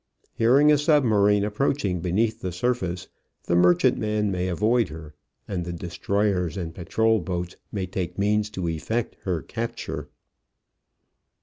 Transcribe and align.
Hearing 0.33 0.71
a 0.71 0.79
submarine 0.79 1.43
approaching 1.43 1.99
beneath 1.99 2.41
the 2.41 2.51
surface, 2.51 3.07
the 3.43 3.53
merchantman 3.55 4.31
may 4.31 4.47
avoid 4.47 4.89
her 4.89 5.13
and 5.47 5.63
the 5.63 5.71
destroyers 5.71 6.57
and 6.57 6.73
patrol 6.73 7.19
boats 7.19 7.55
may 7.71 7.85
take 7.85 8.17
means 8.17 8.49
to 8.49 8.67
effect 8.67 9.15
her 9.25 9.43
capture. 9.43 10.09